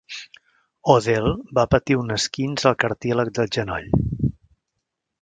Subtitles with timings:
[0.93, 1.27] O'Dell
[1.59, 3.89] va patir un esquinç al cartílag del genoll.